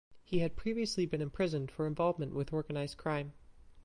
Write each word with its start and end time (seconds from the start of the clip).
He 0.23 0.39
had 0.39 0.55
previously 0.55 1.05
been 1.05 1.21
imprisoned 1.21 1.69
for 1.69 1.85
involvement 1.85 2.33
with 2.33 2.51
organised 2.51 2.97
crime. 2.97 3.33